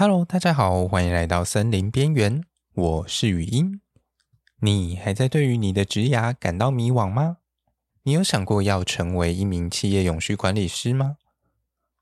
[0.00, 3.80] Hello，大家好，欢迎来到森林边缘，我是语音。
[4.60, 7.38] 你还在对于你的职涯感到迷惘吗？
[8.04, 11.16] 你有想过要成为一名企业永续管理师吗？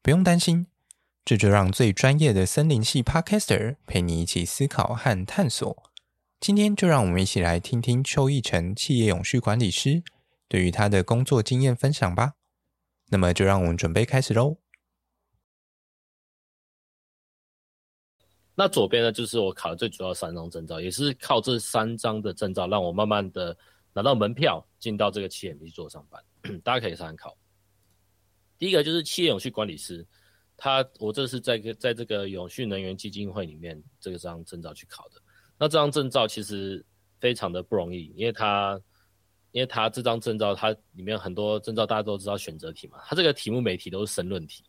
[0.03, 0.67] 不用担心，
[1.25, 5.91] 这就让最专业的森林系 Podcaster 陪你一起思考和探索。
[6.39, 10.03] 今天就让我们一起来听听邱奕辰企业永续管理师
[10.47, 12.35] 对于他的工作经验分享吧。
[13.09, 14.59] 那么就让我们准备开始喽。
[18.59, 23.55] 那左边呢，就是我考的最主要三张证照，也是靠这三张的证照，让我慢慢的
[23.93, 26.25] 拿到门票，进到这个企业里面去做上班。
[26.65, 27.37] 大家可以参考。
[28.57, 30.07] 第一个就是企业永续管理师，
[30.57, 35.21] 他我这是在个在这个永续能源基金会里面这个张证照去考的。
[35.59, 36.83] 那这张证照其实
[37.21, 38.81] 非常的不容易，因为他
[39.53, 44.65] 因为他这张证照它里面很多证照大家都知道选择题嘛，它这个题目每题都是申论题。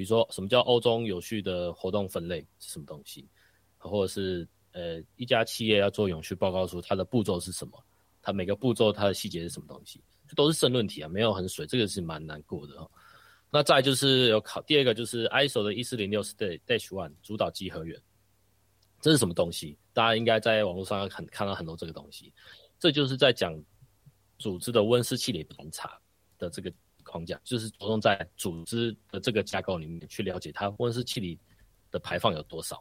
[0.00, 3.28] 比如说，什么叫欧中有序的活动分类是什么东西？
[3.76, 7.84] 或者是呃，一家企业要做永续报告书，它的步骤是什么？
[8.22, 10.02] 它每个步骤它的细节是什么东西？
[10.26, 12.90] 这都是申论题啊，没有很水，这个是蛮难过的哦。
[13.50, 18.00] 那再就是有考第二个，就是 ISO 的一四零六 Dash One 主导集合源，
[19.02, 19.76] 这是什么东西？
[19.92, 22.32] 大家应该在网络上很看到很多这个东西，
[22.78, 23.54] 这就是在讲
[24.38, 26.00] 组织的温室气体盘查
[26.38, 26.72] 的这个。
[27.10, 31.36] 框架就是着重在组织的这个架构里面去了解它温室气体
[31.90, 32.80] 的排放有多少。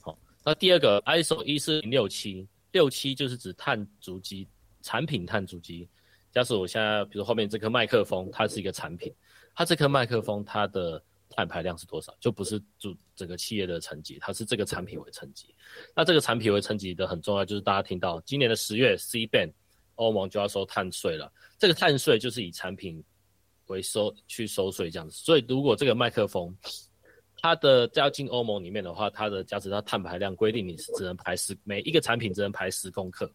[0.00, 4.48] 好，那第二个 ISO 一四零六七六七就是指碳足迹
[4.80, 5.88] 产品碳足迹。
[6.32, 9.14] 假设我现在比如后面这颗麦克风，它是一个产品，
[9.54, 12.12] 它这颗麦克风它的碳排量是多少？
[12.18, 15.54] 就不是主整个企业的层级，它是这个产品为层级。
[15.94, 19.52] 那这个产品为层级的很重要，就是大家听到今年的十月，CBAM
[19.94, 21.32] 欧盟就要收碳税了。
[21.58, 23.00] 这个碳税就是以产品。
[23.72, 26.54] 回收去收税这样子，所以如果这个麦克风
[27.40, 33.32] 它的要进欧盟里面的话，它的假设它碳排量规定你是只能排十，每一个产品只能排十公克。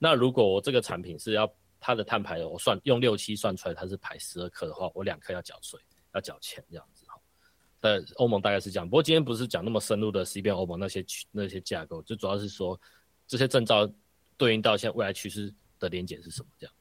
[0.00, 5.78] 那如果我这个产品是要它的碳排，我算用六七算出来它是排十二克的话，我两克要缴税，
[6.12, 7.14] 要缴钱这样子哈。
[7.78, 12.78] 但欧盟大概是这样，不过今天不是讲那么深入的 C 变欧盟那些那些架构，就主要是说
[13.28, 13.88] 这些证照
[14.36, 16.74] 对应到现在未来趋势的连结是什么这样。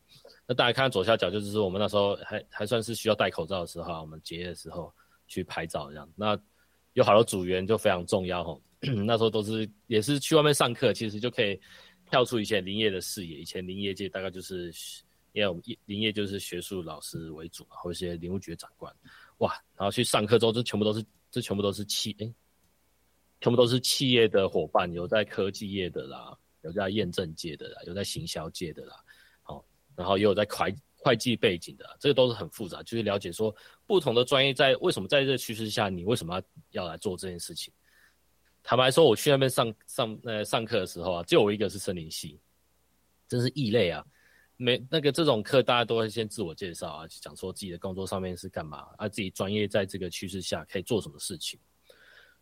[0.51, 4.93] 那大家看左下角，就是说我们那时候还还算是需要戴口罩的时候，我们结业的时候
[5.25, 6.05] 去拍照这样。
[6.13, 6.37] 那
[6.91, 8.61] 有好多组员就非常重要吼，
[9.05, 11.57] 那时候都是也是去外面上课，其实就可以
[12.09, 13.39] 跳出以前林业的视野。
[13.39, 14.69] 以前林业界大概就是
[15.31, 18.93] 因为我们林业就是学术老师为主嘛，或一些林务局长官，
[19.37, 21.01] 哇，然后去上课之后，这全部都是
[21.31, 22.29] 这全部都是企哎、
[23.39, 28.97] 全部都是企业的伙伴，有在科技业的啦，有在验证界的啦，有在行销界的啦。
[29.95, 33.55] 然后也有在会会计背景的，这个都是很复杂，就是了解说
[33.87, 37.73] 不同的专业在为什么在这个趋势下，你为什么要要来做这件事情。
[38.61, 42.39] 坦白说，我去那边上上呃上课的时候啊，就有一个是森林系，
[43.27, 44.05] 真是异类啊。
[44.57, 51.59] 没那个这种课，大家都会先自我介绍啊，讲说自己的工作上面是干嘛，啊自己专业在这个趋势下可以做什么事情。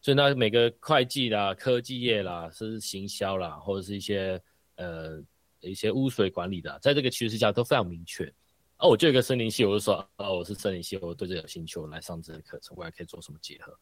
[0.02, 4.42] 所以那每个会计啦、科技业啦、是行销啦，或者是一些
[4.76, 5.24] 呃。
[5.62, 8.26] 一些污水管理的，在这个趋势下都非常明确。
[8.78, 13.78] 哦、我就有一个森林系，我就说，哦、我是森林系，我对这有兴趣，我来上这个课程，我还可以做什么结合？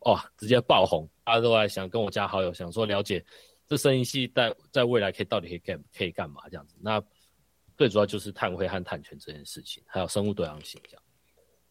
[0.00, 3.24] 哇，直接爆红，大家都来想跟我加好友，想说了解
[3.66, 6.76] 这森林系在在未来可以到底可以干可以干嘛这样子。
[6.78, 7.02] 那
[7.74, 11.02] 最主要就是碳汇和碳权这件事情，还有生物多样性这样。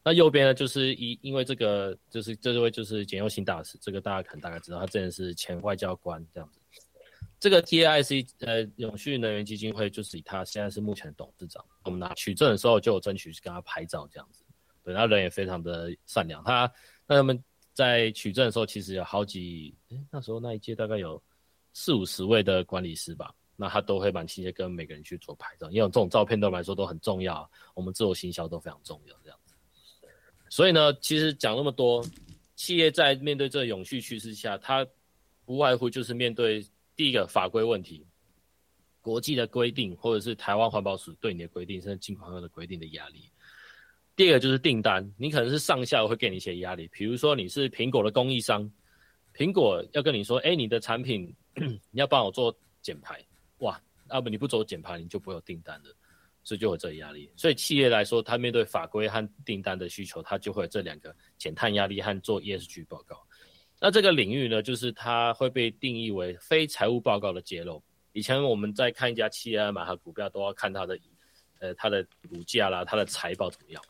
[0.03, 6.59] 那右边呢，就是一因为这个就是这位就是简又新大使，这个大家可能大概知道，他真的是前外交官这样子。
[7.43, 14.45] 这个 TAIC 呃永续能源基金会就是以他现在是目前的董事长，我们拿取证的时候就有争取跟他拍照这样子，
[14.81, 16.41] 对，他人也非常的善良。
[16.45, 16.71] 他
[17.05, 17.37] 那他们
[17.73, 21.21] 在取证的时候，其实有好几，诶那时候那一届大概有
[21.73, 29.53] 四五十位的管理师吧，那他都会蛮亲切跟每个人去做拍照，因为这种照片对我们来说都很重要，我们自我行销都非常重要这样子。
[30.49, 32.05] 所以呢，其实讲那么多，
[32.55, 34.87] 企业在面对这个永续趋势下，它
[35.43, 36.65] 不外乎就是面对。
[36.95, 38.05] 第一个法规问题，
[39.01, 43.29] 国际的规定，或者是台湾环保署对你的规定，甚至进口的规定的压力。
[44.15, 48.71] 第二个就是订单，你可能是上下会给你一些压力，比如说你是苹果的供应商，
[49.33, 51.35] 苹果要跟你说，哎，你的产品
[51.89, 53.19] 你要帮我做减排，
[53.57, 53.81] 哇，
[54.11, 55.95] 要不你不走减排，你就不会有订单了，
[56.43, 57.27] 所以就有这个压力。
[57.35, 63.25] 所以企业来说，它面对法规和订单的需求，它就会这两个减碳压力和做 ESG 报告。
[63.85, 67.83] 那这个领域呢，就是它会被定义为非财务报告的揭露。
[68.13, 70.97] 以前我们在看一家企业买它股票，都要看它的，
[71.59, 73.83] 呃，它的股价啦，它的财报怎么样。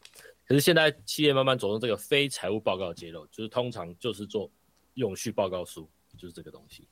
[0.47, 4.49] 可是现在企业慢慢走向这个非财务报告的揭露，就是通常就是做
[4.95, 5.87] 永续报告书，
[6.17, 6.87] 就是这个东西。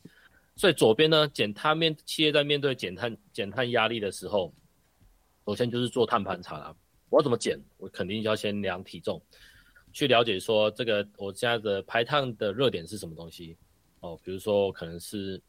[0.55, 4.53] 所以左边呢，减碳面企业在面对减碳减碳压力的时候，
[5.47, 6.75] 首先就是做碳盘查啦。
[7.09, 7.59] 我要怎么减？
[7.77, 9.19] 我肯定要先量体重，
[9.93, 13.57] 去了解说这个我家的排碳的热点是什么东西
[13.99, 14.19] 哦。
[14.23, 15.41] 比如说可能是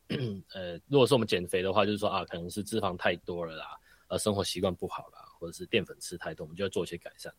[0.52, 3.76] 呃，如果是我们减肥的话，就是说啊，可能是脂肪太多了啦，
[4.08, 7.32] 呃，生活习惯不好啦，或者是淀粉吃太多，我们就要做一些改善。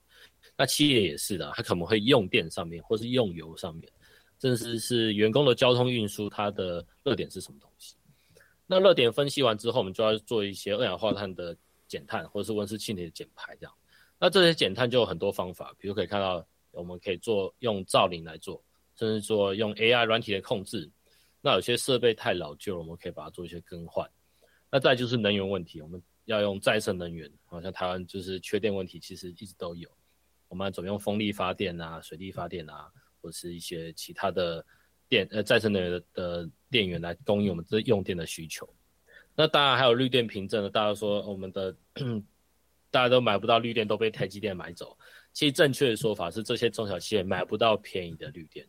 [0.57, 3.91] 那企业也是的，它可能会用电上面，或是用油上面，
[4.39, 7.95] 甚至是员工的交通运输，它的热点是什么东西？
[8.65, 11.55] 那热点分析完之后，我们就要做一些二氧化碳的
[11.87, 13.73] 减碳，或者是温室气体的减排这样。
[14.17, 18.63] 那这些减碳就有很多方法，比如可以看到，我们可以做用造林来做，
[18.95, 20.91] 甚至说用 AI 软体的控制。
[21.39, 24.09] 那有些设备太老旧了，我们可以把它做一些更换。
[24.71, 29.89] 那再就是能源问题，我们要用再生能源，好像台湾就是缺电问题，其实一直都有。
[30.47, 32.91] 我们要怎么用风力发电啊、水力发电啊，
[33.21, 34.65] 或是一些其他的
[35.07, 38.67] 电呃再生能源的的电源来供应我们这用电的需求。
[39.35, 41.75] 那当然还有绿电凭证的，大家说我们的。
[42.93, 44.95] 大家都买不到绿电，都被台积电买走。
[45.33, 48.65] 其实正确的说法是，这些中小企业买不到便宜的绿电。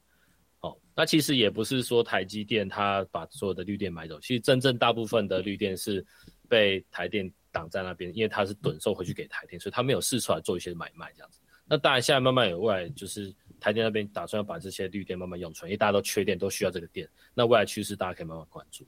[0.61, 6.05] 哦，那其实也不是说台积电它把所有的绿电买走，其实真正大部分的绿电是
[6.49, 11.38] 被台电挡在那边，因为它是趸售回去给台电，所以它没有试出来做一些买卖这样子。
[11.66, 17.06] 那当然现在慢慢有未来，就是台电那边打算要把这些绿电慢慢用出来，因为大家都缺电，都需要这个电。
[17.34, 18.87] 那未来趋势大家可以慢慢关注。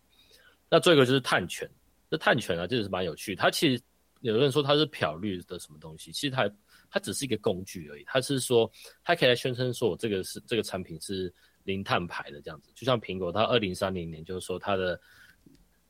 [0.71, 1.71] 那最后一个就是碳权，
[2.11, 3.83] 这碳权啊，就是蛮有趣，它其实。
[4.23, 6.51] 有人说它是漂绿的什么东西，其实它
[6.91, 8.05] 它只是一个工具而已。
[8.07, 8.71] 它是说
[9.05, 11.33] 它可以来宣称说我这个是这个产品是
[11.65, 15.01] 零碳排的这样子，就像苹果，它二零三零年就是说它的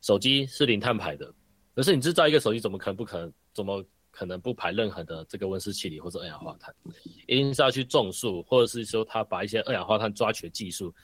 [0.01, 1.33] 手机是零碳排的。
[1.75, 3.33] 可是你制造一个手机，怎么可能不可能？
[3.53, 6.75] 怎么可能不排任何的这个温室气体或者二氧化碳？
[7.27, 10.95] 一定是要去种树，或者是说它把一些二氧化碳抓取的技术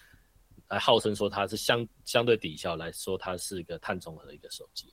[0.68, 4.90] 来号称说它是相相对抵消来说它是一个碳中和的一个手机。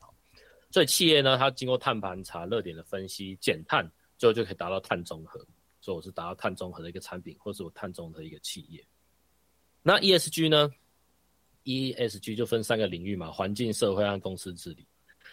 [0.70, 5.40] 所以企业呢，它经过碳盘查、热点的分析、减碳，最后就可以达到碳中和。
[5.82, 8.86] 所以我是达到碳中和的一个产品，或是我碳中和的一个企业。
[9.82, 10.70] 那 ESG 呢
[11.64, 14.86] ？ESG 就分三个领域嘛：环境、社会和公司治理。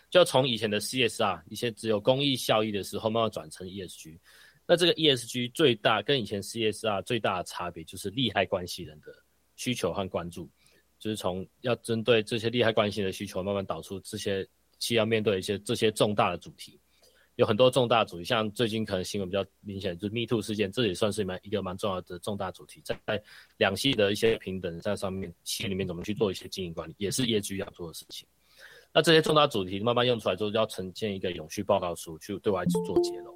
[0.08, 4.18] 就从以前的 CSR 一些只有公益效益的时候，慢慢转成 ESG。
[4.66, 9.12] 那这个 ESG 最大跟以前 CSR 最大的差别，就是利害关系人的
[9.56, 10.48] 需求和关注，
[11.00, 14.48] 就是从要针对这些利害关系人的需求，慢慢导出这些。
[14.78, 16.78] 需要面对一些这些重大的主题，
[17.36, 22.98] 有很多重大主题，像最近可能新闻比较明显，就是 Me Too 事件，这也算是蛮一个蛮重要的重大主题，在
[23.58, 28.26] 两系的一些平等在上面，企业里面怎么去做一些经营管理，也是业绩要做的事情。
[28.92, 33.34] 那这些重大主题慢慢用出来之后，就要呈现一个永续报告书去对外去做揭露。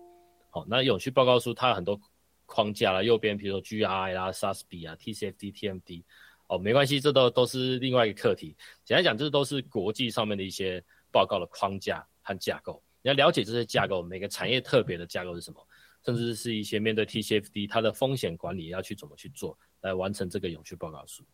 [0.51, 2.01] 好，那永续报告书它有很多
[2.47, 6.03] 框架啦，右边比如说 GRI 啦、SASB 啊、TCFD、TMD，
[6.47, 8.57] 哦，没关系，这都都是另外一个课题。
[8.83, 10.83] 简单讲，这都是国际上面的一些。
[11.13, 15.67] 报告的框架和架构，你要了解这些架构，每个产业特别的架构是什么，
[16.05, 21.25] 甚至是一些面对 TCFD 它的风险管理要去怎么去做，来完成这个永续报告书。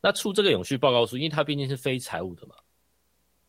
[0.00, 2.54] 那出这个永续报告书，因为它毕竟是非财务的嘛，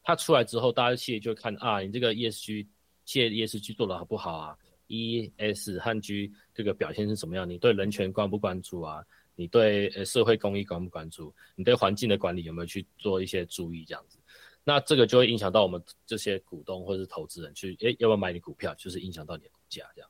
[0.03, 2.67] 它出来之后，大家企业就看啊，你这个 ESG
[3.03, 4.57] 企业 ESG 做的好不好啊
[4.87, 7.49] ？E S 和 G 这个表现是怎么样？
[7.49, 9.03] 你对人权关不关注啊？
[9.35, 11.33] 你对呃社会公益关不关注？
[11.55, 13.83] 你对环境的管理有没有去做一些注意？
[13.83, 14.17] 这样子。
[14.67, 18.73] 那这个就会影响到我们这些股东或者是投资人去，诶，要不要买你股票？
[18.73, 20.09] 就是影响到你的股价这样。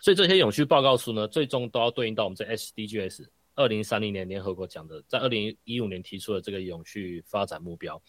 [0.00, 8.00] 所以这些永续报告书呢，最终都要对应到我们这 SDGs 二零三零年联合国讲的，在二零一五年提出的这个永续发展目标。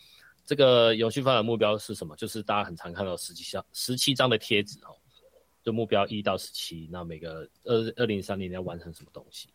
[0.46, 2.16] 这个永续发展目标是什么？
[2.16, 4.96] 就是大家很常看到十七张十七张的贴纸哦，
[5.64, 9.50] 就目标一到十七，那每个二二零三零年要完成什么东西？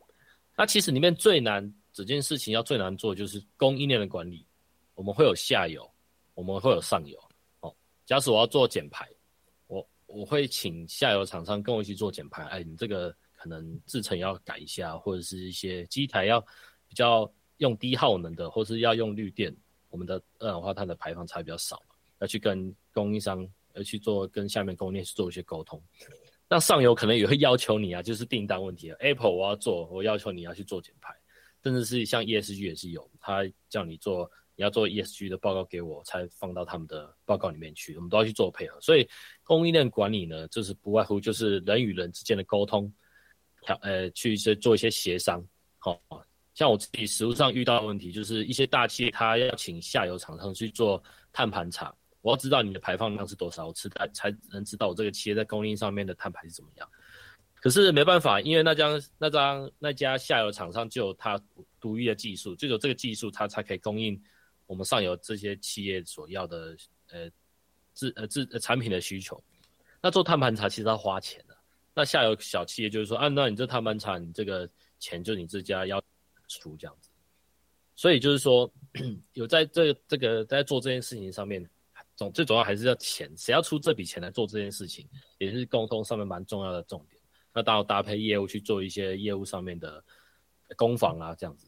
[0.57, 4.45] 那其实里面最难，整件事情要最难做就是供应链的管理，
[4.95, 5.89] 我们会有下游。
[6.37, 7.19] 我们会有上游，
[7.61, 7.75] 哦，
[8.05, 9.09] 假使我要做减排，
[9.67, 16.39] 我我会请下游厂商跟我一起做减排，哎，你这个可能制程要改一下，或者是一些机台要
[16.87, 19.57] 比较用低耗能的，或是要用绿电，
[19.89, 25.83] 我们的二氧化碳的排放差比较少嘛，要去跟供应商要去做，跟下面供应链去做一些沟通。
[26.51, 31.15] 那上游可能也会要求你啊，就是订单问题，Apple 我要做，我要求你要去做减排，
[31.65, 34.31] 甚至是像 ESG 也是有，他叫你做。
[34.57, 37.95] 你要做 ESG 的报告给我，才放到他们的报告里面去。
[37.95, 39.07] 我们都要去做配合，所以
[39.45, 42.91] 供应链管理呢，就是不外乎就是人与人之间的沟通，
[43.61, 45.45] 调呃去一些做一些协商。
[45.79, 46.01] 好，
[46.55, 56.89] 像我自己实务上遇到的问题，就是一些大企业他要请下游厂商去做碳盘查，我要知道你的排放量是多少，我才才能知道我这个企业在供应上面的碳排是怎么样。
[57.55, 64.21] 可是没办法，因为那家那张那家下游厂商就有他独独一的技术，就有这个技术，它才可以供应
[64.67, 66.77] 我们上游这些企业所要的
[67.11, 67.31] 呃
[67.95, 69.43] 制呃制呃产品的需求。
[70.03, 71.57] 那做碳盘查其实要花钱的，
[71.95, 74.69] 那下游小企业就是说，啊，那你这碳盘查，你这个
[74.99, 76.01] 钱就你自家要
[76.49, 77.11] 出这样子。
[77.95, 78.71] 所以就是说，
[79.33, 81.67] 有在这这个在做这件事情上面，
[82.15, 85.09] 总最主要还是要钱，谁要出这笔钱来做这件事情，
[85.39, 87.21] 也是沟通上面蛮重要的重点。
[87.55, 90.05] 那当然搭配业务去做一些业务上面的
[90.77, 91.67] 攻防啊，这样子。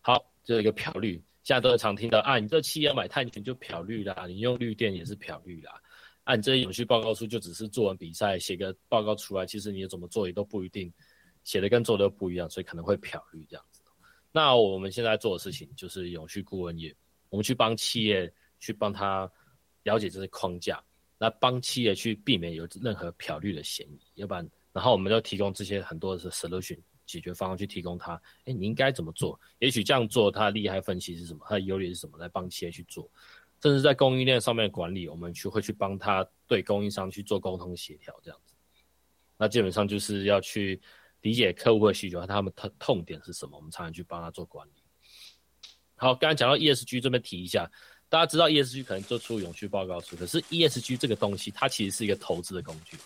[0.00, 5.80] 好，这一个漂绿，现在都常听到啊，你这企业买碳权就漂绿啦，你用绿电也是漂绿啦。
[6.24, 10.92] 啊，你这些永续报告书就只是作文比赛写个报告出来，其实你怎么做也都不一定，
[11.42, 13.82] 写的跟做的不一样，所以可能会漂绿这样子。
[14.32, 16.94] 那我们现在做的事情就是永续顾问业，
[17.30, 19.30] 我们去帮企业去帮他
[19.82, 20.82] 了解这些框架。
[21.16, 29.38] 那帮企业去避免有任何漂绿的嫌疑，要不然，然后我们就提供这些很多的 solution 解决方案去提供他，哎，你应该怎么做？
[29.58, 31.44] 也许这样做，它的利害分析是什么？
[31.48, 32.18] 它的优劣是什么？
[32.18, 33.10] 来帮企业去做，
[33.62, 38.54] 甚至在供应链上面的管理，我们去会去帮他对供应商去做沟通协调，这样子。
[39.36, 40.80] 那基本上就是要去
[41.22, 44.82] 理解客户的需求，他们痛痛点是什么，我们才能去帮他做管理。
[45.96, 47.70] 好，刚才讲到 ESG 这边提一下。
[48.10, 52.96] 大家知道 ESG 可能做出永续报告书，可是 ESG 这个东西，它其实是一个投资的工具。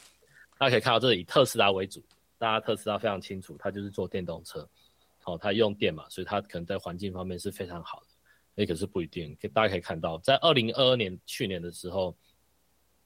[0.59, 2.05] 大家可以看到，这里以特斯拉为主，
[2.38, 4.68] 大家特斯拉非常清楚，它就是做电动车，
[5.25, 8.07] 哦，它用电嘛，所以它可能在环境方面是非常好的。
[8.57, 12.16] 诶，可是不一定，大家可以看到，在二零二二年去年的时候，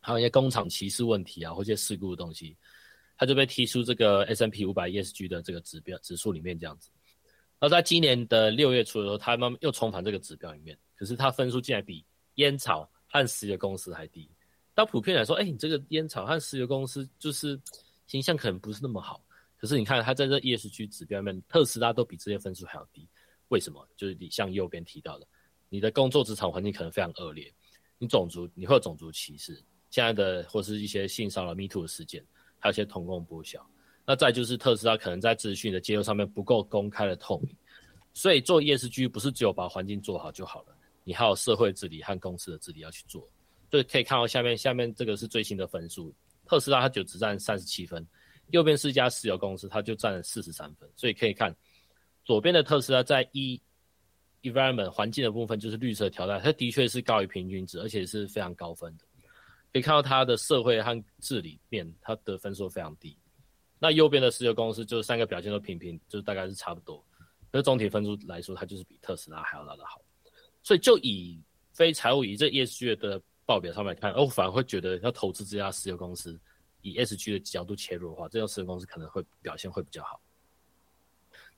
[0.00, 2.56] 还有一些工厂歧视问题啊，或一些事故的东西，
[3.16, 6.90] 它就被踢出这个 S&P 五百 ESG 的这个指标指数里面这样子。
[7.60, 10.76] 那在今年的六月初的时候，他们又重返这个指标里面。
[10.96, 12.04] 可是它分数竟然比
[12.36, 14.30] 烟草和石油公司还低。
[14.74, 17.60] 当普遍来说，哎、你这个烟草和石油公司就是
[18.12, 19.24] 形象可能不是那么好。
[19.56, 23.08] 可是你看它在这 ESG 指标里面，特斯拉都比这些分数还要低。
[23.48, 23.88] 为什么？
[23.96, 25.26] 就是你像右边提到的，
[25.70, 27.50] 你的工作职场环境可能非常恶劣，
[27.96, 29.54] 你种族你会有种族歧视，
[29.88, 32.22] 现在的或是一些性骚扰、MeToo 的事件，
[32.58, 33.66] 还有一些同工不小。
[34.04, 37.56] 那再就是特斯拉可能在资讯的接入上面不够公开的透明，
[38.12, 40.76] 所以做 ESG 不是只有把环境做好就好了。
[41.02, 43.26] 你还有社会治理和公司的治理要去做，
[43.70, 46.14] 所以可以看到下面，下面这个是最新的分数，
[46.46, 48.06] 特斯拉它就只占三十七分，
[48.50, 51.54] 右边是一家石油公司，它就占了四十三分，所以可以看
[52.24, 53.60] 左边的特斯拉在 E
[54.42, 59.04] environment 环境的部分就是绿色条带，它的确是高于平均值，而且是非常高分的。
[59.72, 63.16] 可以看到它的社会和治理面，它的分数非常低。
[63.78, 67.02] 那右边的石油公司就三个表现都平平，就大概是差不多，
[67.50, 70.00] 可是总体分数来说，它就是比特斯拉还要来得好。
[70.62, 71.40] 所以就以
[71.72, 76.38] 非财务以这 ESG 的报表上面看，我反而会觉得要投资这家石油公司，
[76.80, 80.20] 以 S G 的角度切入的话，这家石油公司可能会表现会比较好。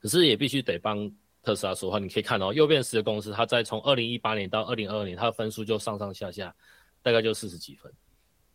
[0.00, 1.10] 可是也必须得帮
[1.42, 6.54] 特斯拉说话，你可以看到右边石油公司，它在从二零一八年到二零二二年，它的分数就上上下下，
[7.02, 7.92] 大概就四十几分。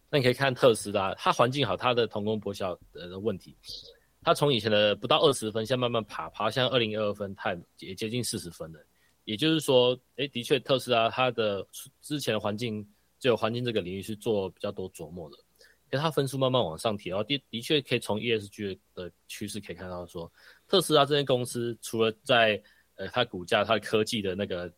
[0.09, 3.55] 那你可以看特斯拉，它环境好，它的同工博小的问题，
[4.24, 8.79] 它从以前的不到二十分，现在慢慢爬爬，现在二零二二分，它也接近四十分了。
[9.25, 11.63] 也就是说，哎，的确，特斯拉它的
[12.01, 12.83] 之前环境，
[13.19, 15.38] 只有环境这个领域是做比较多琢磨的，
[15.91, 20.31] 因为它分数慢慢往上提，然后的的确可以从 ESG 的趋势可以看到说，
[20.67, 22.61] 特斯拉这间公司除了在
[22.95, 24.71] 呃它股价、它科技的那个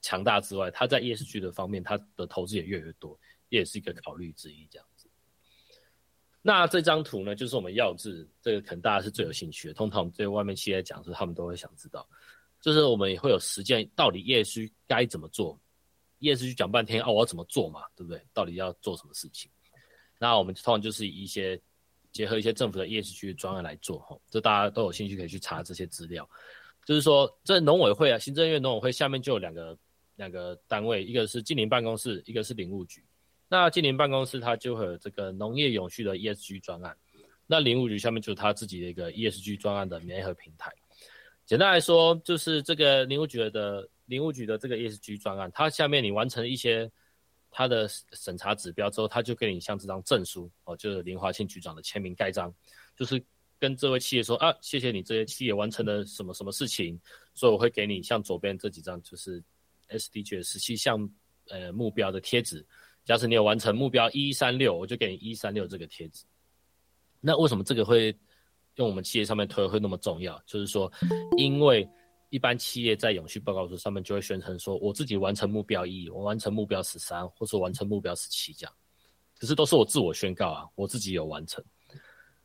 [0.00, 4.66] 强大之外，它在 ESG 的方面，它的投资也越来越多，也是一个考虑之一。
[4.70, 5.08] 这样子。
[6.40, 12.08] 那这张图呢，就是我们要质，这个可能大家是最有兴趣的，通常我们对外面企业讲说，他们都会想知道。
[12.60, 15.60] 就是我们也会有实践，到底 ESG 该怎么做
[16.20, 17.82] ？ESG 讲半天哦，我要怎么做嘛？
[17.96, 18.20] 对不对？
[18.32, 19.50] 到底要做什么事情？
[20.18, 21.60] 那我们通常就是以一些
[22.10, 26.28] 结合一些政府的 ESG 专案来做哈，这大家都有兴趣可以去查这些资料。
[26.84, 29.78] 就是说，这农委会啊，行政院农委会下面就有两个
[30.16, 33.04] 两个单位，一个是净零办公室，一个是林务局。
[33.48, 36.96] 那净零办公室它就会有这个农业永续的 ESG 专案，
[37.46, 40.72] 那林务局下面就是它自己的一个 ESG 专案的联合平台。
[41.46, 46.90] 简单来说，就是这个林务局的林务局的这个 ESG 专案，它下面你完成一些
[47.50, 52.52] 它的审查指标之后，它就给你像这张证书哦，就是林华庆局长的签名盖章，
[52.96, 53.24] 就是
[53.58, 57.00] 跟这位企业说啊，谢谢你这些企业完成了什么什么事情，
[57.34, 59.42] 所以我会给你像左边这几张就是
[59.88, 61.08] SDG 十七项
[61.48, 62.66] 呃目标的贴纸，
[63.04, 66.24] 假使你有完成目标一三六，我就给你一三六这个贴纸。
[67.20, 68.16] 那为什么这个会？
[68.76, 70.88] 用我们企业上面推会那么重要，就是说，
[71.36, 71.84] 因为
[72.30, 78.74] 一般企业在永续报告书上面就会宣称说，我自己完成目标一，我完成目标十三，或者完成目标十七这样，
[79.38, 81.64] 可是都是我自我宣告啊，我自己有完成。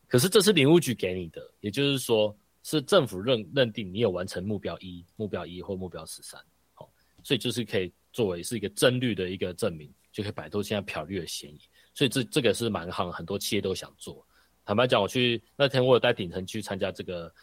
[0.08, 6.40] 可是这是林务局给你的，也就是说，是政府认认定你有完成目标一、目标一或目标十三，
[6.74, 6.90] 好，
[7.24, 11.60] 所以就是可以作为是一个增绿的一个证明，就可以摆脱现在漂绿的嫌疑。
[11.94, 14.26] 所以这这个是蛮行，很多企业都想做。
[14.64, 17.34] 坦白讲，我去那天我有带顶层去参加这个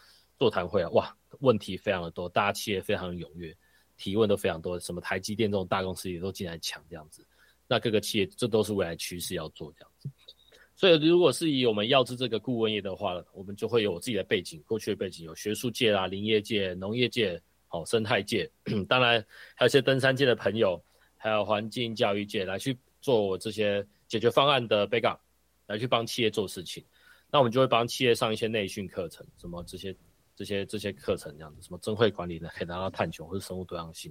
[0.40, 3.54] 座谈会啊，哇，问题非常的多，大家企业非常的踊跃，
[3.98, 7.22] 提问都非常多，什么台积电这种大公司也都进来抢这样子。
[7.68, 10.08] 那各个企业这都是未来趋势要做这样子。
[10.74, 18.50] 所以如果是以我们药资这个顾问业的话，我们就会有我自己的背景，过去的背景有学术界啦、林业界、农业界、好生态界，
[18.88, 19.22] 当然
[19.54, 20.82] 还有一些登山界的朋友，
[21.18, 23.86] 还有环境教育界来去做我这些。
[24.08, 25.20] 解决方案的 backup
[25.68, 26.84] 来去帮企业做事情，
[27.30, 29.94] 那我们就会帮企业上一些内训课程，什么这些
[30.40, 34.10] 这些这些课程这样子，什么增会管理的，可以拿到碳权或者生物多样性。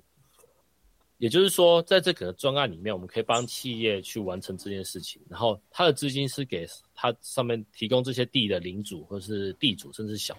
[1.17, 10.35] 也就是说，在这个专案里面，我们可以帮企业去完成这件事情，然后他的资金是给他上面提供这些地的领主或是地主，甚至小，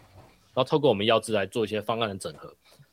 [0.54, 2.46] 然后透过我们药资来做一些方案的整合，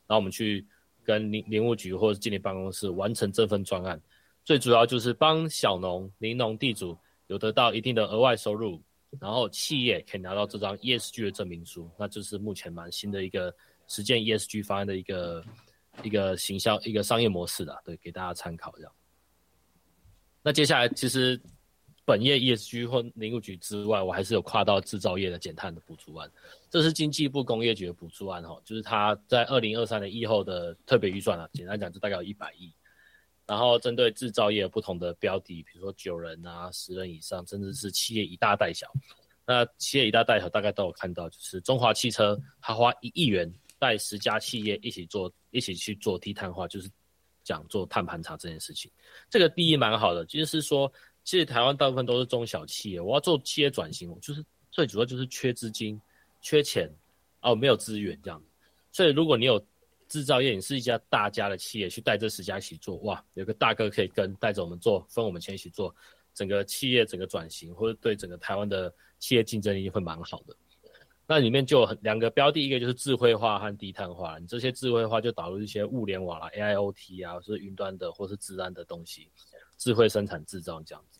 [0.07, 0.65] 然后我们去
[1.03, 4.01] 跟林林务局或者经理办公室完成这份专案。
[4.43, 8.81] 最主要就是帮小农、林农、地主有得到一定的额外收入，
[9.19, 13.53] 然后企业可以拿到这张 ESG 的证明书，那就是目前蛮新的一个
[13.87, 15.43] 实践 ESG 方案的一个
[16.03, 18.91] 一个行销、一个商业模式的，对，给大家参考这样。
[20.43, 21.41] 那接下来其实
[22.05, 26.29] 本业 ESG 或林务局之外，我还是有跨到制造业的减碳的补助案，
[26.69, 32.71] 这是经济部工业局的补助案哈，就是它在二零二三年以后的特别预算啊，简单讲就大概有一百亿。
[33.47, 38.85] 然后针对制造业不同的标的，比如说九人啊、十人以上，甚至是企业以大带小。
[39.45, 43.49] 那企业以大带小大概都有看到，就是中华汽车，它花一亿元
[43.79, 46.89] 带十家企业一起做，一起去做低碳化，就是
[47.45, 48.91] 讲做碳盘查这件事情。
[49.29, 50.91] 这个第一蛮好的，就是说，
[51.23, 55.97] 其实台湾大部分都是中小企业，我要做企业转型，就是最主要就是缺资金、
[56.41, 56.93] 缺钱，
[57.41, 58.43] 哦，没有资源这样。
[58.91, 59.65] 所以如果你有
[60.07, 65.93] 制造业，也是一家大家的企业，去带这十家一起做，哇，有个大哥可以跟带着我们做，分我们钱一起做，
[66.33, 70.55] 整个企业整个转型，或者对整个台湾的企业竞争力会蛮好的。
[71.27, 79.29] 那里面就有两个标的，一个就是智慧化和低碳化，你这些智慧化就导入一些物联网啦，AIoT 啊，或是云端的或是自然的东西，
[79.77, 81.19] 智慧生产制造这样子。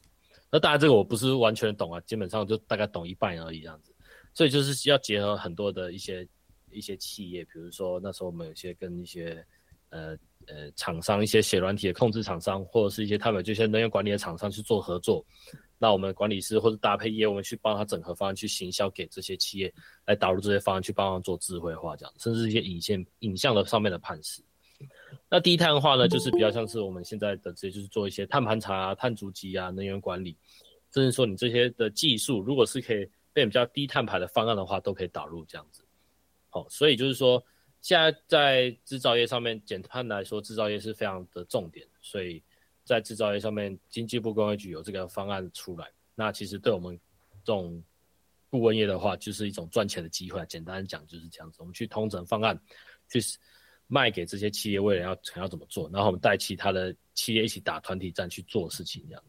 [0.50, 3.94] 那当然这个我不是完全懂啊，基本上就大概懂一半而已这样子。
[4.34, 6.28] 所以就是要结合很多的一些。
[6.78, 9.46] 一些企业，比如说那时候我们有些跟一些
[9.90, 15.26] 呃呃厂商，一些写软体的控制厂商，或者是一些他们这些能源管理的厂商去做合作，
[15.78, 19.74] 那我们管理师或者搭配业务，我们去帮他整合方案去行销给这些企业，
[20.06, 24.42] 来导入这些方案去帮他做智慧化这样，甚至一些影像影像的上面的判识。
[25.30, 30.38] 那低碳化呢，就是比较像是我们现在的这些，就是做一些碳盘查啊、碳足迹啊、能源管理，
[30.94, 35.82] 甚至说你这些的技术，如果是可以被比较低碳排的方案的话，都可以导入这样子。
[36.70, 37.44] 所以就是说，
[37.82, 41.88] 现在在制造业上面，简单来说，制造业是非常的重点。
[42.02, 42.44] 所以
[42.84, 47.00] 在制造业上面，经济部工业局有这个方案出来，那其实对我们
[47.44, 47.84] 这种
[48.50, 50.44] 顾问业的话，就是一种赚钱的机会。
[50.48, 52.60] 简单讲就是这样子，我们去通整方案，
[53.10, 53.20] 去
[53.86, 59.24] 卖给这些企业，未来要想要怎么做，然后我们带其他的企业一起打团体战去做事情，这样。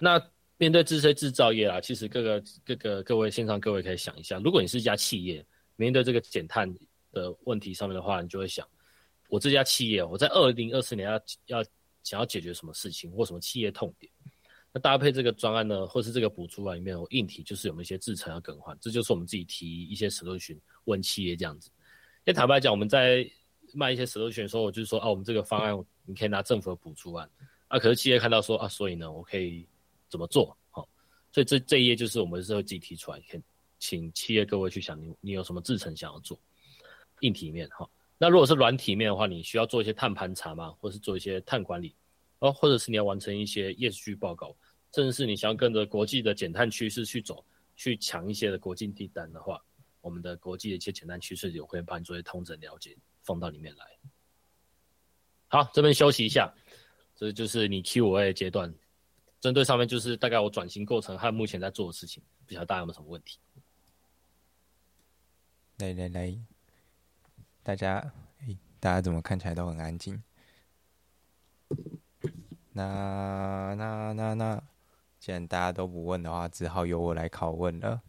[0.00, 0.30] 那。
[0.60, 5.42] 面对这些制造业啊，其实各个各个各位线上各位可以想一下，如果你是一家企业，
[5.76, 6.70] 面对这个减碳
[7.12, 8.68] 的问题上面的话，你就会想，
[9.30, 11.64] 我这家企业，我在二零二四年要要
[12.02, 14.12] 想要解决什么事情或什么企业痛点，
[14.70, 21.70] 那搭配这个专案呢，或是这个补助案里面，我硬体就是有没有一些制程要更换，这就是我们自己提一些 solution 问企业这样子。
[21.70, 23.26] 因为坦白讲，我们在
[23.72, 27.26] 卖一些 solution 的时候，我就是说，啊，我们这个方案你可以拿政府的补助案，
[27.68, 29.66] 啊，可是企业看到说，啊，所以呢，我可以。
[30.10, 30.86] 怎么做好？
[31.32, 33.42] 所以这这一页就是我们是会自己提出来，请
[33.78, 36.38] 请企业各位去想，你你有什么制程想要做？
[37.20, 40.70] 硬体面哈，那如果是软体面的话，你需要做一些碳盘查吗？
[40.80, 41.94] 或是做一些碳管理
[42.38, 44.56] 哦，或者是你要完成一些 ESG 报告，
[44.94, 47.44] 甚至是你想要跟着国际的减碳趋势去走，
[47.76, 49.62] 去抢一些的国际订单的话，
[50.00, 53.86] 我们的国际的一些减碳趋势也会帮你做一些通整了解，放到里面来。
[55.48, 56.50] 好，这边休息一下，
[57.14, 58.74] 这就是你 Q&A 阶段。
[59.40, 63.38] 针对上面就是大概我转型过程和目前在做的事情，不晓得大家有没有什么问题？
[65.78, 66.38] 来来来，
[67.62, 70.22] 大家，哎，大家怎么看起来都很安静？
[72.72, 74.62] 那那那那，
[75.18, 78.02] 既然大家都不问的话，只好由我来拷问了。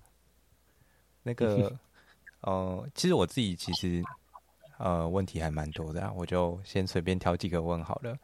[1.24, 1.80] 那个，
[2.42, 4.04] 呃，其实我自己其实，
[4.78, 8.18] 呃，问题还蛮多的啊，我就先随便挑几个问好了。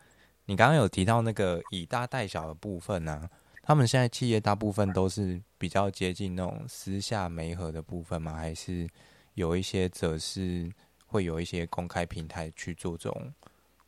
[0.50, 3.30] 你刚刚有提到那个以大带小的部分呢、啊，
[3.62, 8.34] 他们现在企业大部分都是比较接近那种私下媒合的部分吗？
[8.34, 8.88] 还是
[9.34, 10.72] 有一些则是
[11.06, 13.34] 会有一些公开平台去做这种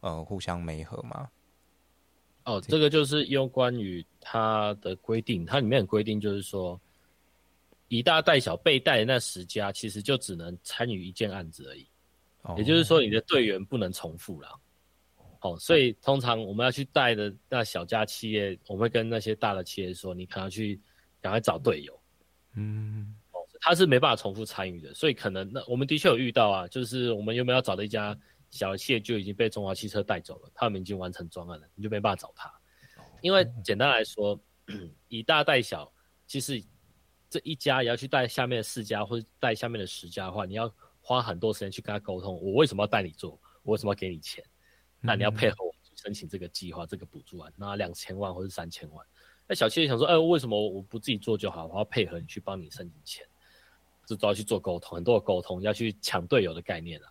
[0.02, 1.30] 呃互相媒合吗？
[2.43, 6.78] 哦，这个就是有关于它的规定，它里面的规定就是说，
[7.88, 11.88] 以大带小被带的那十家，其实就只能参与一件案子而已。
[12.41, 14.60] 哦，也就是说，你的队员不能重复了。
[15.41, 20.80] 哦，所以通常我们要去带的那小家企业，我们会跟那些大的企业说，你可能要去
[21.21, 21.97] 赶快找队友。
[22.56, 28.17] 嗯，哦，他是没办法重复参与的，所以可能那我们的确有遇到啊，就是我们原本要找的一家
[28.49, 32.52] 小的企业就已经被中华汽车带走了，他们已经完成专案了，你就没办法找他。
[33.21, 34.38] 因为简单来说，
[35.08, 35.89] 以大带小，
[36.28, 36.62] 其实
[37.30, 44.43] 这一家也要去带下面的四家或者带下面的十家的话，你要花很多时间去跟他沟通，我为什么要带你做，我为什么要给你钱。
[45.02, 49.06] 那你要配合我去申请这个计划、这个补助案，那两千万或者三千万。
[49.48, 51.66] 那小企业想说，哎，为什么我不自己做就好？
[51.68, 53.26] 我要配合你去帮你申请钱，
[54.06, 57.08] 这都要去做沟通，很多的沟通要去抢队友的概念啊。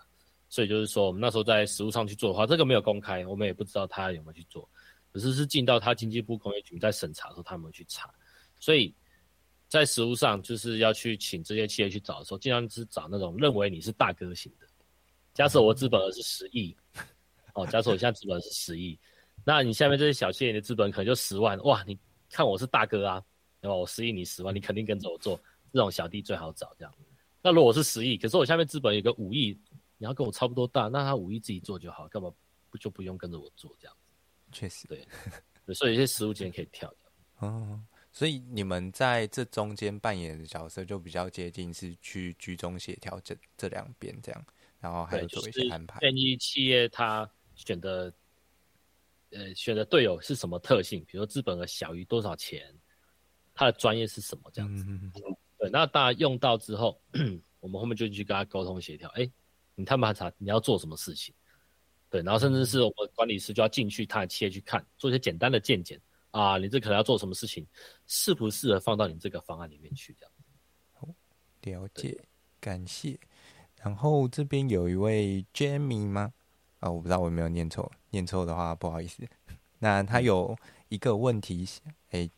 [0.49, 4.69] 所以就是说，我们那时候在实务上去做的话，这个没有公开，我们也不知道他有没有去做。
[5.13, 8.09] 可是是进到他经济部工业局在审查的时候，他们去查。
[8.61, 8.95] 所以
[9.69, 14.67] 在实务上，就是要去请这些企业去找的时候，尽量是找那种认为你是大哥型的。
[15.35, 16.77] 假设我资本额是十亿。
[17.59, 18.97] 哦，假设我现在资本是十亿，
[19.45, 21.83] 那你下面这些小企业的资本可能就十万，哇！
[21.85, 21.99] 你
[22.31, 23.25] 看我是大哥啊，
[23.61, 23.75] 对吧？
[23.75, 25.37] 我十亿你十万，你肯定跟着我做，
[25.73, 26.95] 这种小弟最好找这样。
[27.43, 29.59] 那如果我是十亿，可是我下面资本有个五亿，
[29.97, 32.33] 你要跟我差不多大，那他五亿自己做就好，干嘛
[32.71, 33.97] 不就不用跟着我做这样？
[34.53, 37.11] 确实，对，所以有些实物经验可以跳掉。
[37.49, 44.47] 哦，所以你们在这中间扮演的角色就比较接近是去居中协调这这两边这样，
[44.79, 45.99] 然后还有做一些安排。
[45.99, 47.29] 建议企业他。
[47.59, 48.11] 选的，
[49.33, 51.05] 呃，选的队友是什么特性？
[51.05, 52.75] 比如说资本额小于多少钱，
[53.53, 54.51] 他的专业是什么？
[54.55, 54.85] 这样子。
[54.89, 55.13] 嗯、
[55.59, 56.99] 对，那大家用到之后，
[57.61, 59.09] 我们后面就去跟他沟通协调。
[59.11, 59.33] 哎、欸，
[59.75, 61.35] 你探盘查你要做什么事情？
[62.09, 67.67] 对，然后甚至是我们管理师就要进去他的企业去看，做一些简单的见解啊，你这可能要做什么事情，
[68.07, 70.17] 适不适合放到你这个方案里面去？
[70.19, 70.33] 这样。
[70.93, 71.09] 好，
[71.63, 72.19] 了解，
[72.61, 73.19] 感谢。
[73.83, 76.33] 然后这边有一位 Jamie 吗？
[76.81, 79.23] 啊、哦，我不知道我有没有念错，念错的话不好意思。
[79.81, 80.57] 那他有
[80.89, 81.67] 一个问题，
[82.11, 82.29] 哎，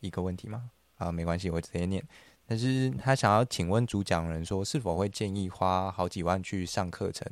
[0.00, 0.70] 一个问题吗？
[0.96, 2.02] 啊，没关系，我直接念。
[2.46, 7.26] 但是他想要请问主讲人说，是否会建议花好几万去上课程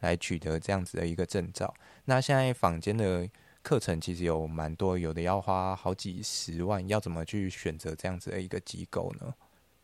[0.00, 1.72] 来取得这样子的一个证照？
[2.06, 3.28] 那现在坊间的
[3.62, 9.34] 课程其实有蛮多，有的要花好几十万，要怎么去选择这样子的一个机构呢？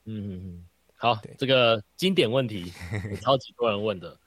[0.07, 2.73] 嗯嗯嗯，好，这个经典问题，
[3.21, 4.19] 超级多人问的。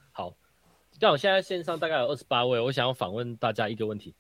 [1.02, 4.14] 像我现在线上大概有二十八位，我想要访问大家一个问题：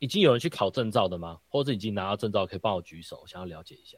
[0.00, 1.40] 已经有人去考证照的吗？
[1.48, 3.96] 或者已经拿到证照，可以帮我举手，我想要了解一下。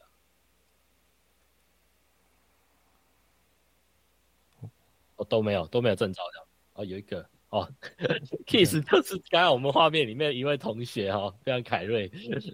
[5.15, 6.47] 哦，都没有，都没有证照的。
[6.73, 7.67] 哦，有一个哦，
[8.45, 12.07] Kiss 就是刚刚我们画面里面一位同学哈、哦，非常凯瑞。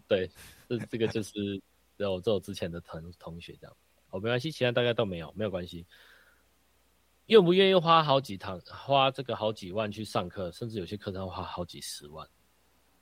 [0.07, 0.31] 对，
[0.69, 1.61] 这这个就是
[1.97, 3.75] 有这我之前的同同学这样。
[4.11, 5.85] 哦，没关系，其他大概都没有，没有关系。
[7.27, 12.27] 愿不愿意花好几堂，花这个好几万去上课，甚至有些课程要花好几十万，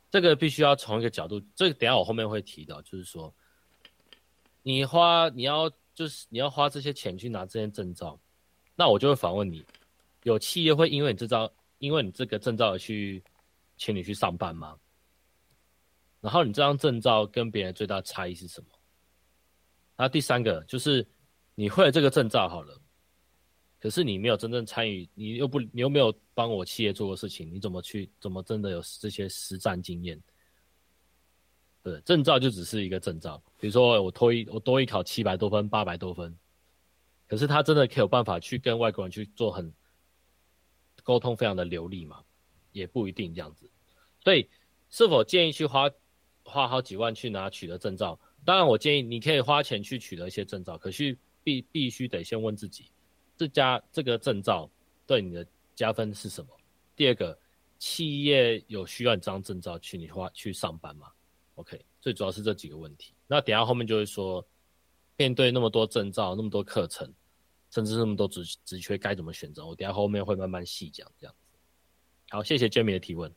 [0.10, 3.34] 这个必须要从一个角度，这个等下我后面会提到，就是说，
[4.62, 8.18] 你花你要就是你要花这些钱去拿这些证照，
[8.76, 9.66] 那我就会反问你，
[10.24, 13.22] 有企业会因为你这招，因为你这个证照而去
[13.76, 14.78] 请你去上班吗？
[16.22, 18.68] 然后你这张证照跟别人最大差异是什么？
[19.98, 21.06] 那第三个就是
[21.56, 22.80] 你会了这个证照好了。
[23.84, 30.17] 可是你没有真正参与，你又不，你又没有帮我企业做过事情，你怎么去，怎么真的有这些实战经验？
[31.84, 36.34] 对，证照就只是一个证照，比如说我多一，我多一考七百多分，八百多分，
[37.28, 39.74] 可是他真的可以有办法去跟外国人去做很
[41.04, 42.24] 沟通，非常的流利嘛？
[42.72, 43.69] 也不一定这样子。
[44.24, 44.50] 所以，
[44.91, 45.91] 是否建议去花
[46.46, 48.17] 花好几万去拿取得证照？
[48.46, 52.86] 当然，我建议你可以花钱去取得一些证照，可是必必须得先问自己。
[53.38, 54.69] 这家这个证照
[55.06, 56.50] 对你的加分是什么？
[56.96, 57.38] 第二个，
[57.80, 61.08] 企业有需要你这张证照去你花去上班吗
[61.56, 63.13] ？OK，最主要是这几个问题。
[63.28, 64.46] 那等下后面就会说，
[65.17, 67.12] 面对那么多证照、那么多课程，
[67.69, 69.65] 甚至那么多职职缺，该怎么选择？
[69.65, 71.58] 我等下后面会慢慢细讲这样子。
[72.30, 73.32] 好，谢谢 Jamie 的提问。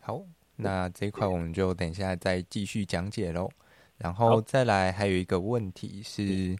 [0.00, 0.24] 好，
[0.56, 3.50] 那这一块我们就等一下再继续讲解喽。
[3.98, 6.56] 然后再来还有一个问题是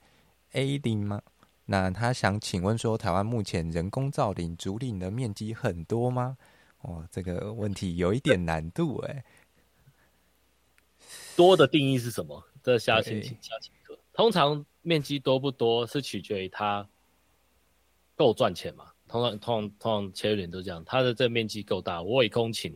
[0.52, 1.20] A 零吗？
[1.66, 6.38] 那他想请问说，台湾目前人工造林竹林的面积很多吗？
[6.82, 9.24] 哦，这个问题有一点难度哎。
[11.34, 12.42] 多的定义是什么？
[12.62, 13.98] 这下请请下请客。
[14.12, 16.88] 通常面积多不多是取决于它
[18.14, 18.92] 够赚钱嘛？
[19.08, 22.72] 通常通常通常切入点都这样，它的这个面积够大，我一公顷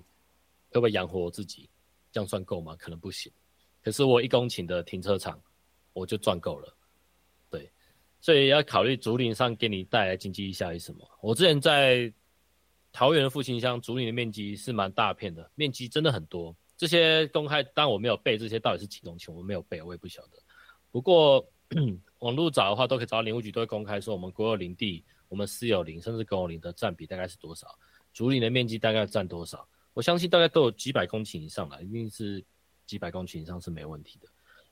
[0.71, 1.71] 可不可以养活我自己？
[2.13, 2.75] 这样算够吗？
[2.77, 3.31] 可能不行。
[3.83, 5.41] 可是我一公顷的停车场，
[5.93, 6.77] 我就赚够了。
[8.21, 11.09] 所以要考虑竹林上给你带来经济效益什么？
[11.23, 12.13] 我之前在
[12.93, 16.55] 桃园的复兴乡，竹林的面积是蛮大片的，面积真的很多。
[16.77, 20.39] 这些公开，当然我没有背这些到底是几公顷，我没有背，我也不晓得。
[20.91, 21.47] 不过
[22.19, 27.69] 网络找的话，都可以找到林务局都会公开说，我们国有林地、我们私有林，甚至公有林的占比大概是多少，
[28.13, 29.67] 竹林的面积大概占多少。
[29.93, 32.45] 我相信大概都有几百公顷以上了，一定是
[32.87, 34.27] 几百公顷以上是没问题的。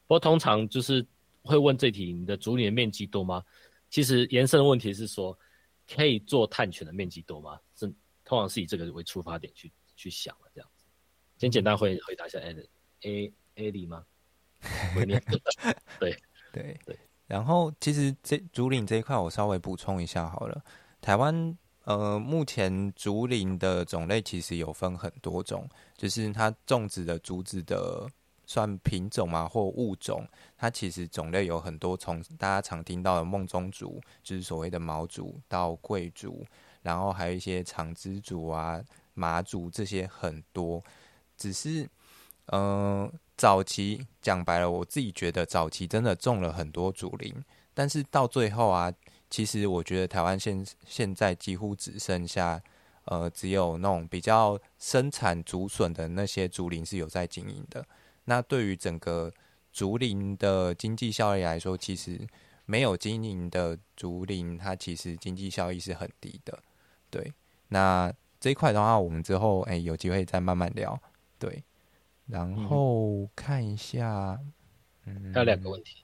[0.06, 1.06] 不过通常就是
[1.48, 3.42] 会问这题：你的竹林的面积多吗？
[3.90, 5.36] 其实延伸的问题是说，
[5.92, 7.58] 可以做碳权的面积多吗？
[7.74, 7.86] 是
[8.24, 10.84] 通常是以这个为出发点去去想的这样子。
[11.38, 12.66] 先简单回回答一下 A
[13.02, 14.04] A A 里吗？
[15.98, 16.16] 对
[16.52, 20.62] 对对，然后其实这竹林这一块，我稍微补充一下好了。
[21.00, 28.06] 台湾呃，目前竹林的种类其实有分很多种，就是它种植的竹子的
[28.48, 36.44] 算品种嘛，或物种，它其实种类有很多，从大家常听到的梦中竹，就是所谓的毛竹，到贵竹，
[36.82, 38.82] 然后还有一些长枝竹啊、
[39.12, 40.82] 麻竹这些很多，
[41.36, 41.88] 只是
[42.46, 43.12] 嗯。
[43.38, 47.32] 早期讲白了，我自己觉得早期真的种了很多竹林，
[47.72, 48.92] 但是到最后啊，
[49.30, 52.60] 其实我觉得台湾现现在几乎只剩下，
[53.04, 57.86] 呃，只有那种比较生产竹笋的那些竹林是有在经营的。
[58.28, 59.32] 那对于整个
[59.72, 62.20] 竹林的经济效益来说，其实
[62.66, 66.62] 没有经营的竹林，它其实经济效益是很低的。
[67.08, 67.32] 对，
[67.68, 71.00] 那这一块的话，我们之后哎、欸、有机会再慢慢聊。
[71.38, 71.64] 对。
[72.26, 74.38] 然后看一下，
[75.06, 76.02] 嗯，还有两个问题，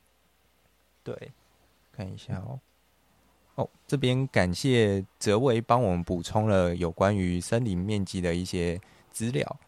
[1.03, 1.33] 对，
[1.93, 2.59] 看一下哦。
[3.57, 9.61] 哦，这边感谢泽维帮我们补充了有关于森林面积的一些资料。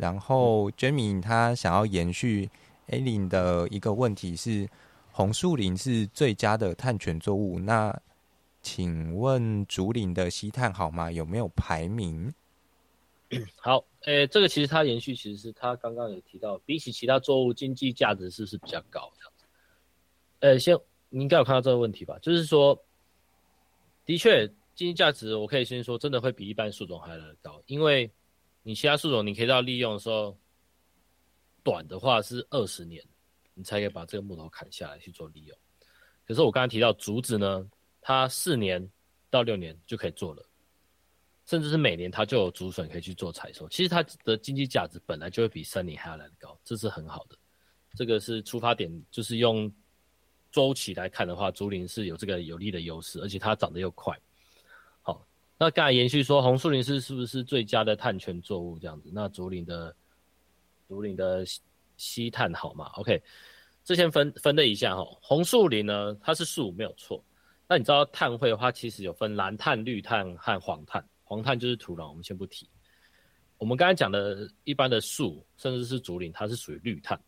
[0.00, 2.48] 然后 Jamie 他想要延续
[2.88, 4.66] Allen 的一个问题是：
[5.12, 7.94] 红树林是最佳的碳权作物，那
[8.62, 11.10] 请问竹林的吸碳好吗？
[11.10, 12.32] 有没有排名？
[13.56, 19.12] 好，诶、这个其实它延续，其实是他刚刚有提到，比起其他作物，经济价值是不是比较高？
[19.16, 19.44] 这样子，
[20.40, 20.76] 呃、先
[21.10, 22.18] 你应该有看到这个问题吧？
[22.20, 22.76] 就是说，
[24.04, 28.10] 的确，经济价值我可以先说，真的会比一般树种还来得高，因为
[28.62, 30.36] 你其他树种你可以到利用的时候，
[31.62, 33.04] 短的话是二十年，
[33.54, 35.58] 你才可以把这个木头砍下来去做利用。
[36.26, 37.68] 可是我刚才提到竹子呢，
[38.00, 38.88] 它四年
[39.28, 40.46] 到六年就可以做了。
[41.46, 47.36] 甚至是每年它就有竹笋可以去做采收，其实它的经济价值本来就会比森林还要来得高，这是很好的。
[47.96, 49.72] 这个是出发点，就是用
[50.52, 54.16] 周期来看的话，竹林是有这个有利的优势，而且它长得又快。
[55.62, 59.10] 那刚才延续说红树林是是不是最佳的碳权作物这样子？
[59.12, 59.94] 那竹林的
[60.88, 61.44] 竹林的
[61.98, 63.22] 吸碳好吗？OK，
[63.84, 65.04] 这先分分类一下哈。
[65.20, 67.22] 红树林呢，它是树没有错，
[67.68, 71.06] 那你知道碳汇的话，其实有分蓝碳、绿碳和黄碳。
[71.24, 72.66] 黄碳就是土壤，我们先不提。
[73.58, 77.20] 我们刚才讲的一般的树，甚至是竹林，它是属于绿碳。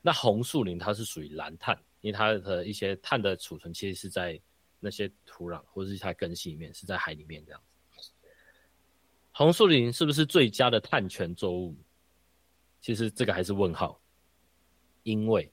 [0.00, 4.40] 那红树林它是属于蓝碳，因为它的一些碳的储存其实是在
[4.80, 8.12] 那些土壤或者是它根系里面，是在海里面这样子。
[9.32, 11.76] 红树林是不是最佳的碳权作物？
[12.80, 14.00] 其实这个还是问号，
[15.02, 15.50] 因为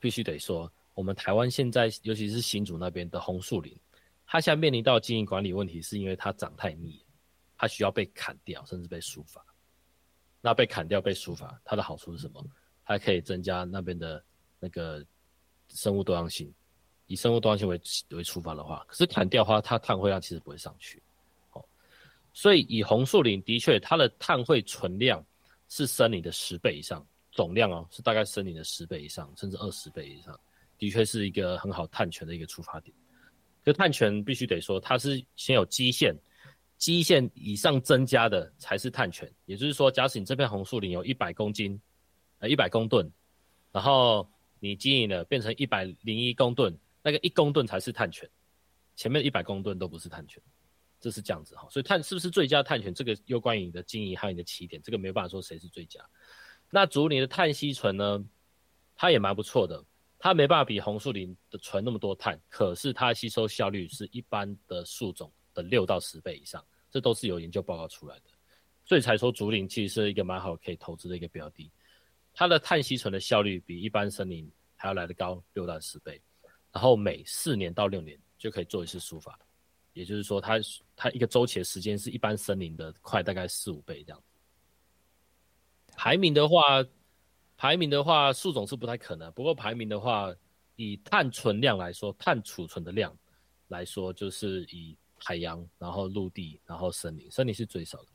[0.00, 3.76] 必须得说，我们台湾现在尤其是新竹那边的红树林。
[4.26, 7.04] 它现在面临到经营管理问题，是因为它长太密，
[7.56, 9.44] 它需要被砍掉，甚至被疏伐。
[10.40, 12.44] 那被砍掉、被疏伐，它的好处是什么？
[12.84, 14.24] 它可以增加那边的
[14.60, 15.04] 那个
[15.68, 16.52] 生物多样性。
[17.10, 21.02] 以生物多样性为为出发的话，可是砍掉的话，它碳汇量其实不会上去。
[21.50, 21.64] 哦，
[22.32, 25.20] 所以以红树林的确，它的碳汇存量
[25.68, 30.38] 是森林的十倍以上，总量哦是大概森林的十倍以上，甚至二十倍以上，
[30.78, 32.94] 的确是一个很好碳权的一个出发点。
[33.66, 36.14] 就碳权必须得说，它是先有基线，
[36.78, 39.28] 基线以上增加的才是碳权。
[39.46, 41.76] 也就是说，假使你这片红树林有一百公斤，
[42.38, 43.10] 呃一百公吨，
[43.72, 44.24] 然后
[44.60, 48.28] 你经营了变成一百零一公吨，那个一公吨才是碳权，
[48.96, 50.42] 前面一百公吨都不是碳权，
[51.00, 51.66] 这是这样子哈。
[51.70, 56.00] 所以碳是不是最佳碳权，这个又关于你的经营还有你的起点，这个没有办法说谁是最佳。
[56.70, 58.24] 那竹林的碳吸存呢，
[58.96, 59.84] 它也蛮不错的。
[60.22, 68.24] 它没办法比红树林的存那么多碳，可是它吸收效率是一般的树种的六到十倍以上，这都是有研究报告出来的，
[68.84, 71.72] 所以才说竹林其实是一个蛮好可以投资的一个标的。
[72.34, 76.20] 它的碳吸存的效率比一般森林还要来得高六到十倍，
[76.72, 79.38] 然后每四年到六年就可以做一次疏伐，
[79.92, 80.54] 也就是说它，
[80.94, 84.22] 它一个周期的时间是一般森林的快大概四五倍这样。
[85.96, 86.84] 排名的话，
[87.56, 89.30] 排名的话，树种是不太可能。
[89.32, 90.32] 不过排名的话，
[90.76, 93.14] 以碳存量来说，碳储存的量
[93.68, 98.08] 来说，就是以海洋，然后陆地，然后森林，森林是最少的。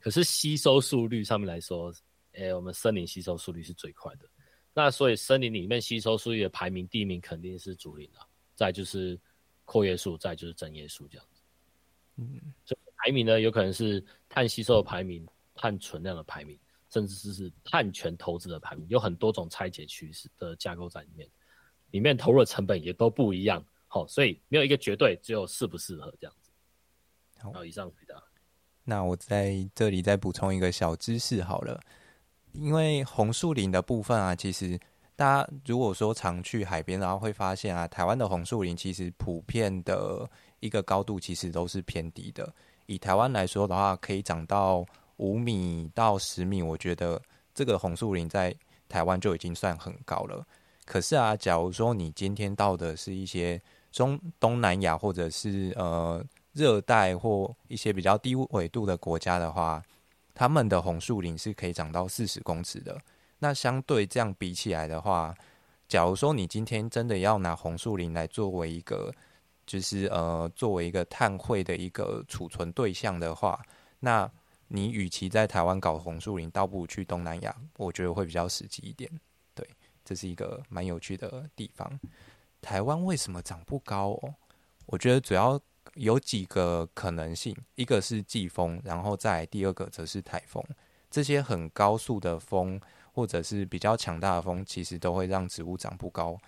[0.00, 1.94] 可是吸收速率上面来说，
[2.32, 4.28] 哎、我们森林吸收速率是最快的。
[4.72, 9.18] 那所以森林里面吸收速率的排名，第一名肯定是竹林了，再就是
[9.64, 11.42] 阔叶树，再就是针叶树这样子。
[12.16, 16.58] 嗯，所以排名呢，有可能是碳吸收的排名，碳存量的排名。
[16.92, 21.30] 甚至是碳权投资的排名，有很多种拆解趋势的架构在里面，
[21.92, 26.50] 里面投入的成本也都不一样，好，所以没有一个绝对，只有适不适合这样子。
[27.38, 28.20] 好，以上回答。
[28.82, 31.80] 那我在这里再补充一个小知识好了，
[32.52, 34.78] 因为红树林的部分啊，其实
[35.16, 40.28] 大家如果说常去海边，然后会发现啊，台湾的红树林其实普遍的
[40.60, 42.52] 一个高度其实都是偏低的。
[42.86, 44.84] 以台湾来说的话，可以长到。
[45.22, 47.20] 五米到十米，我觉得
[47.52, 48.56] 这个红树林在
[48.88, 50.42] 台湾就已经算很高了。
[50.86, 53.60] 可是啊，假如说你今天到的是一些
[53.92, 59.82] 中东南亚或者是呃热带或一些比较低纬度的国家的话，
[60.40, 62.98] 他们的红树林是可以长到四十公尺的。
[63.40, 65.34] 那相对这样比起来的话，
[65.86, 69.12] 假如说你今天真的要拿红树林来作为一个，
[69.66, 73.60] 就是呃作为一个碳汇的一个储存对象的话，
[73.98, 74.30] 那
[74.66, 79.10] 你与其在台湾搞红树林，倒不如去东南亚，我觉得会比较实际一点。
[79.54, 79.68] 对，
[80.06, 82.00] 这是一个蛮有趣的地方。
[82.62, 84.34] 台湾为什么长不高哦？
[84.86, 85.60] 我觉得主要
[86.02, 90.64] 有几个可能性，一个是季风，然后再第二个则是台风。
[91.10, 92.80] 这些很高速的风，
[93.12, 96.38] 或者是比较强大的风，其实都会让植物长不高。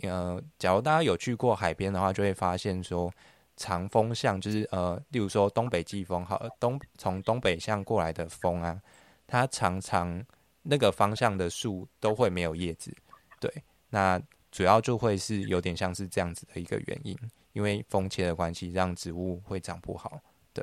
[0.00, 3.12] 呃，假如大家有去过海边的话，就会发现说。
[3.56, 8.82] 长风向就是呃，例如说东北季风，好，东从东北向过来的风啊，
[9.28, 10.20] 它常常
[10.62, 12.92] 那个方向的树都会没有叶子，
[13.38, 13.48] 对，
[13.90, 17.16] 那主要就会是有点像是这样子的一个原因，
[17.54, 20.20] 因为风切的关系，让植物会长不好，
[20.52, 20.62] 对。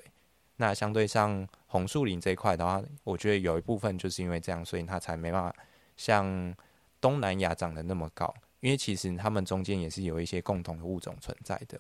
[0.58, 5.56] 那相对上红树林这一块的话，我觉得有一部分就是因为这样，所以它才没办法
[5.97, 6.54] 像
[6.99, 11.80] 东南亚长得那么高，因为其实它们中间也是有一些共同的物种存在的。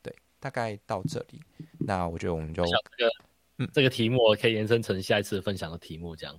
[0.00, 1.40] 对大概到这里，
[1.78, 2.70] 那我觉得我们就这
[3.04, 3.10] 个，
[3.58, 6.38] 嗯，这个题目我可以延伸成下一次分享的题目，这样，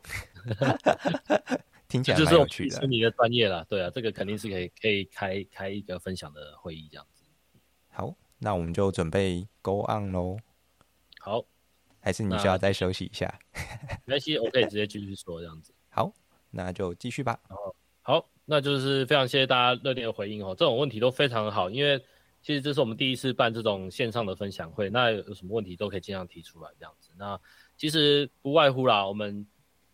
[1.88, 2.82] 听起来蛮有趣的。
[2.82, 7.13] 是你的专业了，对啊，这个肯定是可以可以开开一个分享的会议这样子。
[7.94, 10.38] 好，那我们就准备 go on 喽。
[11.20, 11.46] 好，
[12.02, 13.34] 还是你需要再休息一下？
[14.06, 15.74] 没关系，我可以直接继续说这样子。
[15.90, 16.12] 好，
[16.50, 17.40] 那就继续吧。
[17.48, 22.04] 好，好，那就是非常谢谢大家热烈的回应哦，这种问题都非常好，因为。
[22.46, 27.10] 其实这是我们第一次办这种线上的分享会，那有什么问题都可以尽量提出来这样子。
[27.16, 27.40] 那
[27.78, 29.48] 其实不外乎啦，我们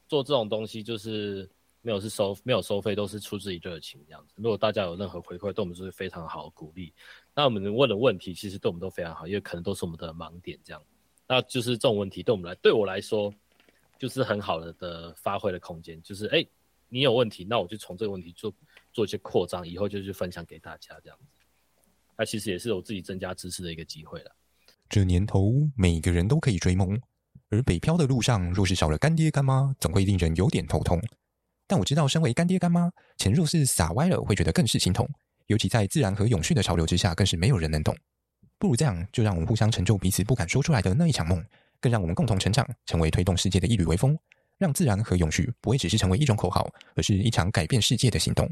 [0.07, 1.47] 做这种东西就是
[1.83, 4.33] 没有是收没有收费，都是出自于热情这样子。
[4.37, 6.91] 如果大家有任何回馈，对我们就是非常好的鼓励。
[7.39, 10.83] 那我们问的问题其实对我们都非常好，因为可能都是我们的盲点这样。
[11.25, 13.33] 那就是这种问题对我们来对我来说
[13.97, 16.45] 就是很好的的发挥的空间，就是哎，
[16.89, 18.53] 你有问题，那我就从这个问题做
[18.91, 21.25] 做一些扩张，以后就去分享给大家这样子。
[22.17, 24.35] 那其实也是我自己增加知识的一个机会了。
[24.89, 26.99] 这年头，每个人都可以追梦，
[27.47, 31.01] 而北漂的路上，若是少了干爹干妈，总会令人有点头痛。
[31.65, 35.09] 但我知道，身为干爹干妈，钱若是撒歪了，会觉得更是心痛。
[35.49, 37.95] 尤其在自然和永续的潮流之下，更是没有人能懂。
[38.59, 41.43] 不如这样，就让我们互相成就彼此不敢说出来的那一场梦，
[41.81, 44.15] 更让我们共同成长，成为推动世界的一缕微风，
[44.59, 48.47] 让自然和永续不会只是成为一种口号，而是一场改变世界的行动。